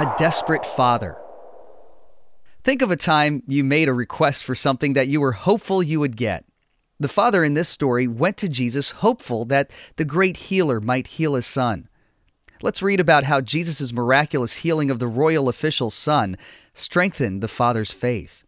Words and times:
A 0.00 0.14
desperate 0.16 0.64
father. 0.64 1.18
Think 2.64 2.80
of 2.80 2.90
a 2.90 2.96
time 2.96 3.42
you 3.46 3.62
made 3.62 3.86
a 3.86 3.92
request 3.92 4.44
for 4.44 4.54
something 4.54 4.94
that 4.94 5.08
you 5.08 5.20
were 5.20 5.32
hopeful 5.32 5.82
you 5.82 6.00
would 6.00 6.16
get. 6.16 6.46
The 6.98 7.06
father 7.06 7.44
in 7.44 7.52
this 7.52 7.68
story 7.68 8.08
went 8.08 8.38
to 8.38 8.48
Jesus 8.48 8.92
hopeful 8.92 9.44
that 9.44 9.70
the 9.96 10.06
great 10.06 10.38
healer 10.38 10.80
might 10.80 11.18
heal 11.18 11.34
his 11.34 11.44
son. 11.44 11.86
Let's 12.62 12.80
read 12.80 12.98
about 12.98 13.24
how 13.24 13.42
Jesus' 13.42 13.92
miraculous 13.92 14.56
healing 14.56 14.90
of 14.90 15.00
the 15.00 15.06
royal 15.06 15.50
official's 15.50 15.92
son 15.92 16.38
strengthened 16.72 17.42
the 17.42 17.46
father's 17.46 17.92
faith. 17.92 18.42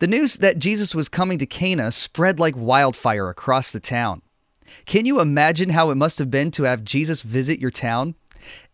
The 0.00 0.06
news 0.06 0.34
that 0.34 0.58
Jesus 0.58 0.94
was 0.94 1.08
coming 1.08 1.38
to 1.38 1.46
Cana 1.46 1.90
spread 1.90 2.38
like 2.38 2.58
wildfire 2.58 3.30
across 3.30 3.72
the 3.72 3.80
town. 3.80 4.20
Can 4.84 5.06
you 5.06 5.18
imagine 5.18 5.70
how 5.70 5.88
it 5.88 5.94
must 5.94 6.18
have 6.18 6.30
been 6.30 6.50
to 6.50 6.64
have 6.64 6.84
Jesus 6.84 7.22
visit 7.22 7.58
your 7.58 7.70
town? 7.70 8.16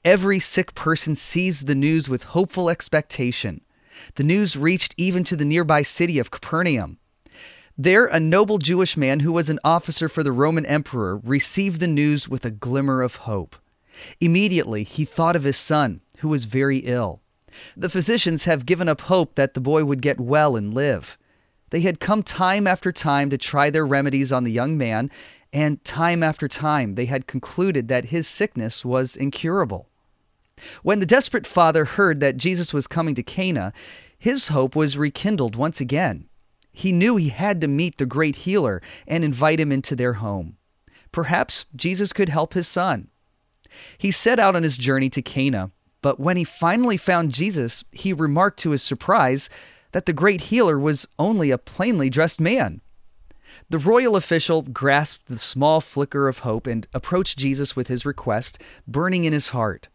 Every 0.05 0.39
sick 0.39 0.75
person 0.75 1.15
seized 1.15 1.67
the 1.67 1.75
news 1.75 2.09
with 2.09 2.25
hopeful 2.25 2.71
expectation. 2.71 3.61
The 4.15 4.25
news 4.25 4.57
reached 4.57 4.95
even 4.97 5.25
to 5.25 5.37
the 5.37 5.45
nearby 5.45 5.83
city 5.83 6.19
of 6.19 6.31
Capernaum. 6.31 6.99
There, 7.77 8.07
a 8.07 8.21
noble 8.21 8.59
Jewish 8.59 8.97
man 8.97 9.21
who 9.21 9.33
was 9.33 9.49
an 9.49 9.59
officer 9.65 10.09
for 10.09 10.23
the 10.23 10.33
Roman 10.33 10.67
emperor 10.67 11.19
received 11.19 11.81
the 11.81 11.87
news 11.87 12.29
with 12.29 12.45
a 12.45 12.51
glimmer 12.51 13.01
of 13.03 13.17
hope. 13.17 13.57
Immediately, 14.21 14.85
he 14.85 15.05
thought 15.05 15.37
of 15.37 15.45
his 15.45 15.57
son, 15.57 16.01
who 16.19 16.29
was 16.29 16.45
very 16.45 16.79
ill. 16.79 17.21
The 17.77 17.89
physicians 17.89 18.45
have 18.45 18.67
given 18.67 18.89
up 18.89 19.03
hope 19.03 19.35
that 19.35 19.55
the 19.55 19.61
boy 19.61 19.85
would 19.85 20.03
get 20.03 20.21
well 20.21 20.57
and 20.57 20.73
live. 20.75 21.17
They 21.71 21.81
had 21.81 22.01
come 22.01 22.23
time 22.23 22.67
after 22.67 22.93
time 22.93 23.31
to 23.31 23.39
try 23.39 23.71
their 23.71 23.87
remedies 23.87 24.33
on 24.33 24.45
the 24.45 24.53
young 24.53 24.77
man, 24.77 25.11
and 25.53 25.85
time 25.85 26.23
after 26.23 26.49
time 26.49 26.95
they 26.95 27.07
had 27.07 27.27
concluded 27.27 27.89
that 27.89 28.07
his 28.07 28.29
sickness 28.29 28.85
was 28.85 29.17
incurable. 29.17 29.89
When 30.83 31.01
the 31.01 31.07
desperate 31.07 31.47
father 31.47 31.85
heard 31.85 32.21
that 32.21 32.37
Jesus 32.37 32.75
was 32.75 32.87
coming 32.87 33.15
to 33.15 33.23
Cana, 33.23 33.73
his 34.19 34.49
hope 34.49 34.77
was 34.77 34.99
rekindled 34.99 35.57
once 35.57 35.81
again. 35.81 36.29
He 36.73 36.93
knew 36.93 37.17
he 37.17 37.31
had 37.31 37.61
to 37.61 37.67
meet 37.67 37.99
the 37.99 38.07
great 38.07 38.37
healer 38.37 38.81
and 39.07 39.25
invite 39.25 39.59
him 39.59 39.73
into 39.73 39.97
their 39.97 40.15
home. 40.15 40.57
Perhaps 41.13 41.67
Jesus 41.75 42.13
could 42.13 42.29
help 42.29 42.55
his 42.55 42.69
son. 42.69 43.09
He 43.99 44.11
set 44.11 44.39
out 44.39 44.55
on 44.55 44.63
his 44.63 44.77
journey 44.77 45.11
to 45.11 45.23
Cana, 45.23 45.71
but 46.03 46.21
when 46.21 46.37
he 46.37 46.45
finally 46.45 46.97
found 46.97 47.33
Jesus, 47.33 47.85
he 47.93 48.13
remarked 48.13 48.59
to 48.61 48.71
his 48.71 48.83
surprise 48.83 49.51
that 49.93 50.07
the 50.07 50.13
great 50.13 50.43
healer 50.43 50.79
was 50.79 51.09
only 51.19 51.51
a 51.51 51.59
plainly 51.59 52.11
dressed 52.11 52.41
man. 52.41 52.81
The 53.71 53.79
royal 53.79 54.17
official 54.17 54.63
grasped 54.63 55.27
the 55.27 55.39
small 55.39 55.81
flicker 55.81 56.27
of 56.27 56.41
hope 56.41 56.67
and 56.67 56.89
approached 56.93 57.39
Jesus 57.39 57.77
with 57.77 57.87
his 57.87 58.05
request, 58.05 58.61
burning 58.87 59.25
in 59.25 59.33
his 59.33 59.51
heart. 59.51 59.89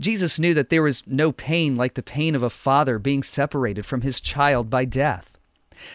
Jesus 0.00 0.40
knew 0.40 0.54
that 0.54 0.70
there 0.70 0.82
was 0.82 1.06
no 1.06 1.30
pain 1.30 1.76
like 1.76 1.94
the 1.94 2.02
pain 2.02 2.34
of 2.34 2.42
a 2.42 2.50
father 2.50 2.98
being 2.98 3.22
separated 3.22 3.86
from 3.86 4.00
his 4.00 4.20
child 4.20 4.68
by 4.68 4.84
death. 4.84 5.38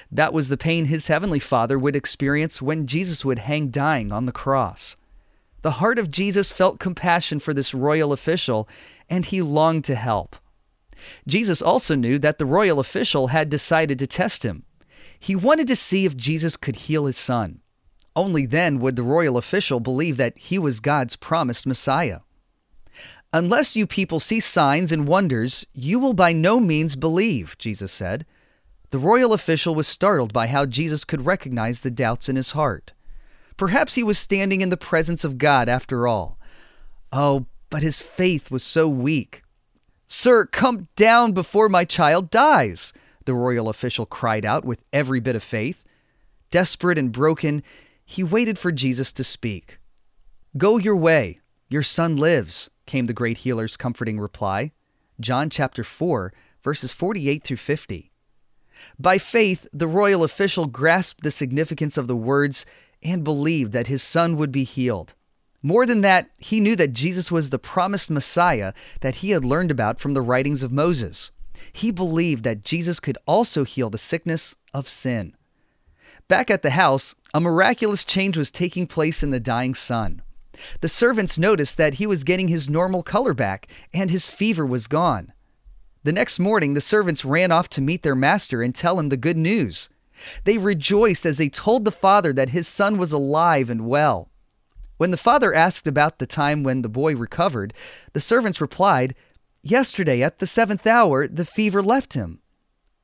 That 0.09 0.31
was 0.31 0.47
the 0.47 0.55
pain 0.55 0.85
his 0.85 1.07
heavenly 1.07 1.39
Father 1.39 1.77
would 1.77 1.97
experience 1.97 2.61
when 2.61 2.87
Jesus 2.87 3.25
would 3.25 3.39
hang 3.39 3.71
dying 3.71 4.13
on 4.13 4.25
the 4.25 4.31
cross. 4.31 4.95
The 5.63 5.71
heart 5.71 5.99
of 5.99 6.09
Jesus 6.09 6.49
felt 6.49 6.79
compassion 6.79 7.39
for 7.39 7.53
this 7.53 7.73
royal 7.73 8.13
official, 8.13 8.69
and 9.09 9.25
he 9.25 9.41
longed 9.41 9.83
to 9.85 9.95
help. 9.95 10.37
Jesus 11.27 11.61
also 11.61 11.95
knew 11.95 12.17
that 12.19 12.37
the 12.37 12.45
royal 12.45 12.79
official 12.79 13.27
had 13.27 13.49
decided 13.49 13.99
to 13.99 14.07
test 14.07 14.43
him. 14.43 14.63
He 15.19 15.35
wanted 15.35 15.67
to 15.67 15.75
see 15.75 16.05
if 16.05 16.17
Jesus 16.17 16.57
could 16.57 16.75
heal 16.75 17.05
his 17.05 17.17
son. 17.17 17.61
Only 18.15 18.45
then 18.45 18.79
would 18.79 18.95
the 18.95 19.03
royal 19.03 19.37
official 19.37 19.79
believe 19.79 20.17
that 20.17 20.37
he 20.37 20.57
was 20.57 20.79
God's 20.79 21.15
promised 21.15 21.67
Messiah. 21.67 22.19
Unless 23.33 23.75
you 23.75 23.85
people 23.85 24.21
see 24.21 24.39
signs 24.39 24.93
and 24.93 25.07
wonders, 25.07 25.65
you 25.73 25.99
will 25.99 26.13
by 26.13 26.31
no 26.31 26.61
means 26.61 26.95
believe, 26.95 27.57
Jesus 27.57 27.91
said. 27.91 28.25
The 28.91 28.97
royal 28.97 29.33
official 29.33 29.75
was 29.75 29.87
startled 29.87 30.31
by 30.31 30.47
how 30.47 30.65
Jesus 30.65 31.03
could 31.03 31.25
recognize 31.25 31.81
the 31.81 31.91
doubts 31.91 32.29
in 32.29 32.37
his 32.37 32.51
heart. 32.51 32.93
Perhaps 33.57 33.95
he 33.95 34.03
was 34.03 34.17
standing 34.17 34.61
in 34.61 34.69
the 34.69 34.77
presence 34.77 35.25
of 35.25 35.37
God 35.37 35.67
after 35.67 36.07
all. 36.07 36.39
Oh, 37.11 37.47
but 37.69 37.83
his 37.83 38.01
faith 38.01 38.49
was 38.49 38.63
so 38.63 38.87
weak. 38.87 39.43
Sir, 40.07 40.45
come 40.45 40.87
down 40.95 41.33
before 41.33 41.67
my 41.67 41.83
child 41.83 42.29
dies, 42.29 42.93
the 43.25 43.33
royal 43.33 43.69
official 43.69 44.05
cried 44.05 44.45
out 44.45 44.65
with 44.65 44.83
every 44.93 45.19
bit 45.19 45.35
of 45.35 45.43
faith. 45.43 45.83
Desperate 46.49 46.97
and 46.97 47.11
broken, 47.11 47.63
he 48.05 48.23
waited 48.23 48.57
for 48.57 48.71
Jesus 48.71 49.11
to 49.13 49.23
speak. 49.23 49.79
Go 50.57 50.77
your 50.77 50.95
way, 50.95 51.39
your 51.69 51.83
son 51.83 52.15
lives, 52.15 52.69
came 52.85 53.05
the 53.05 53.13
great 53.13 53.39
healer's 53.39 53.77
comforting 53.77 54.19
reply. 54.19 54.71
John 55.19 55.49
chapter 55.49 55.83
4, 55.83 56.33
verses 56.63 56.93
48 56.93 57.43
through 57.43 57.57
50. 57.57 58.11
By 58.99 59.17
faith, 59.17 59.67
the 59.71 59.87
royal 59.87 60.23
official 60.23 60.65
grasped 60.65 61.23
the 61.23 61.31
significance 61.31 61.97
of 61.97 62.07
the 62.07 62.15
words 62.15 62.65
and 63.03 63.23
believed 63.23 63.71
that 63.71 63.87
his 63.87 64.03
son 64.03 64.35
would 64.37 64.51
be 64.51 64.63
healed. 64.63 65.13
More 65.61 65.85
than 65.85 66.01
that, 66.01 66.29
he 66.37 66.59
knew 66.59 66.75
that 66.75 66.93
Jesus 66.93 67.31
was 67.31 67.49
the 67.49 67.57
promised 67.57 68.11
Messiah 68.11 68.73
that 69.01 69.15
he 69.17 69.31
had 69.31 69.43
learned 69.43 69.71
about 69.71 69.99
from 69.99 70.13
the 70.13 70.21
writings 70.21 70.61
of 70.61 70.71
Moses. 70.71 71.31
He 71.71 71.91
believed 71.91 72.43
that 72.43 72.63
Jesus 72.63 72.99
could 72.99 73.17
also 73.25 73.63
heal 73.63 73.89
the 73.89 73.97
sickness 73.97 74.55
of 74.73 74.87
sin. 74.87 75.35
Back 76.27 76.49
at 76.49 76.61
the 76.61 76.71
house, 76.71 77.15
a 77.33 77.41
miraculous 77.41 78.03
change 78.03 78.37
was 78.37 78.51
taking 78.51 78.87
place 78.87 79.21
in 79.21 79.29
the 79.29 79.39
dying 79.39 79.75
son. 79.75 80.21
The 80.81 80.89
servants 80.89 81.37
noticed 81.37 81.77
that 81.77 81.95
he 81.95 82.07
was 82.07 82.23
getting 82.23 82.47
his 82.47 82.69
normal 82.69 83.03
color 83.03 83.33
back 83.33 83.67
and 83.93 84.09
his 84.09 84.29
fever 84.29 84.65
was 84.65 84.87
gone. 84.87 85.33
The 86.03 86.13
next 86.13 86.39
morning, 86.39 86.73
the 86.73 86.81
servants 86.81 87.25
ran 87.25 87.51
off 87.51 87.67
to 87.69 87.81
meet 87.81 88.03
their 88.03 88.15
master 88.15 88.61
and 88.61 88.73
tell 88.73 88.99
him 88.99 89.09
the 89.09 89.17
good 89.17 89.37
news. 89.37 89.89
They 90.43 90.57
rejoiced 90.57 91.25
as 91.25 91.37
they 91.37 91.49
told 91.49 91.83
the 91.83 91.91
father 91.91 92.31
that 92.33 92.49
his 92.49 92.67
son 92.67 92.97
was 92.97 93.11
alive 93.11 93.69
and 93.69 93.87
well. 93.87 94.29
When 94.97 95.11
the 95.11 95.17
father 95.17 95.53
asked 95.53 95.87
about 95.87 96.19
the 96.19 96.25
time 96.25 96.63
when 96.63 96.81
the 96.81 96.89
boy 96.89 97.15
recovered, 97.15 97.73
the 98.13 98.21
servants 98.21 98.61
replied, 98.61 99.13
Yesterday, 99.67 100.21
at 100.21 100.37
the 100.37 100.45
seventh 100.45 100.85
hour, 100.85 101.27
the 101.27 101.43
fever 101.43 101.81
left 101.81 102.13
him. 102.13 102.39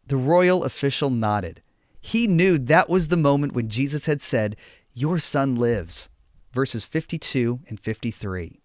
The 0.05 0.15
royal 0.15 0.63
official 0.63 1.09
nodded. 1.09 1.63
He 1.99 2.27
knew 2.27 2.59
that 2.59 2.87
was 2.87 3.07
the 3.07 3.17
moment 3.17 3.53
when 3.53 3.67
Jesus 3.67 4.05
had 4.05 4.21
said, 4.21 4.55
Your 4.93 5.17
son 5.17 5.55
lives. 5.55 6.09
Verses 6.53 6.85
52 6.85 7.61
and 7.67 7.79
53. 7.79 8.61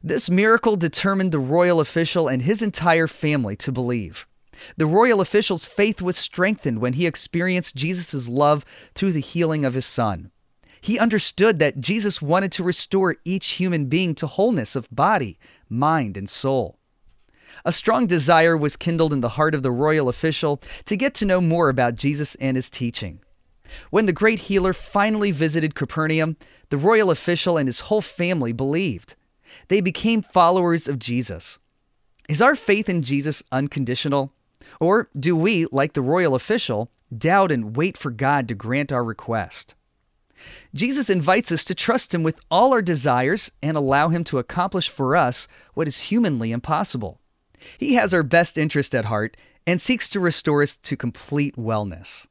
This 0.00 0.30
miracle 0.30 0.76
determined 0.76 1.32
the 1.32 1.40
royal 1.40 1.80
official 1.80 2.28
and 2.28 2.42
his 2.42 2.62
entire 2.62 3.08
family 3.08 3.56
to 3.56 3.72
believe. 3.72 4.28
The 4.76 4.86
royal 4.86 5.20
official's 5.20 5.66
faith 5.66 6.00
was 6.00 6.16
strengthened 6.16 6.78
when 6.78 6.92
he 6.92 7.08
experienced 7.08 7.74
Jesus' 7.74 8.28
love 8.28 8.64
through 8.94 9.10
the 9.10 9.20
healing 9.20 9.64
of 9.64 9.74
his 9.74 9.86
son. 9.86 10.30
He 10.80 10.96
understood 10.96 11.58
that 11.58 11.80
Jesus 11.80 12.22
wanted 12.22 12.52
to 12.52 12.62
restore 12.62 13.16
each 13.24 13.48
human 13.58 13.86
being 13.86 14.14
to 14.14 14.28
wholeness 14.28 14.76
of 14.76 14.88
body, 14.92 15.40
mind, 15.68 16.16
and 16.16 16.30
soul. 16.30 16.76
A 17.64 17.72
strong 17.72 18.06
desire 18.06 18.56
was 18.56 18.76
kindled 18.76 19.12
in 19.12 19.20
the 19.20 19.30
heart 19.30 19.54
of 19.54 19.62
the 19.62 19.70
royal 19.70 20.08
official 20.08 20.60
to 20.86 20.96
get 20.96 21.14
to 21.14 21.26
know 21.26 21.40
more 21.40 21.68
about 21.68 21.96
Jesus 21.96 22.34
and 22.36 22.56
his 22.56 22.70
teaching. 22.70 23.20
When 23.90 24.06
the 24.06 24.12
great 24.12 24.40
healer 24.40 24.72
finally 24.72 25.30
visited 25.30 25.74
Capernaum, 25.74 26.36
the 26.70 26.76
royal 26.76 27.10
official 27.10 27.56
and 27.56 27.68
his 27.68 27.80
whole 27.80 28.00
family 28.00 28.52
believed. 28.52 29.14
They 29.68 29.80
became 29.80 30.22
followers 30.22 30.88
of 30.88 30.98
Jesus. 30.98 31.58
Is 32.28 32.40
our 32.40 32.54
faith 32.54 32.88
in 32.88 33.02
Jesus 33.02 33.42
unconditional? 33.50 34.32
Or 34.78 35.08
do 35.18 35.34
we, 35.36 35.66
like 35.72 35.94
the 35.94 36.02
royal 36.02 36.34
official, 36.34 36.90
doubt 37.16 37.50
and 37.50 37.76
wait 37.76 37.96
for 37.96 38.10
God 38.10 38.46
to 38.48 38.54
grant 38.54 38.92
our 38.92 39.04
request? 39.04 39.74
Jesus 40.74 41.10
invites 41.10 41.52
us 41.52 41.64
to 41.66 41.74
trust 41.74 42.14
Him 42.14 42.22
with 42.22 42.40
all 42.50 42.72
our 42.72 42.82
desires 42.82 43.50
and 43.62 43.76
allow 43.76 44.08
Him 44.08 44.24
to 44.24 44.38
accomplish 44.38 44.88
for 44.88 45.16
us 45.16 45.48
what 45.74 45.88
is 45.88 46.02
humanly 46.02 46.52
impossible. 46.52 47.19
He 47.78 47.94
has 47.94 48.14
our 48.14 48.22
best 48.22 48.58
interest 48.58 48.94
at 48.94 49.06
heart 49.06 49.36
and 49.66 49.80
seeks 49.80 50.08
to 50.10 50.20
restore 50.20 50.62
us 50.62 50.76
to 50.76 50.96
complete 50.96 51.56
wellness. 51.56 52.26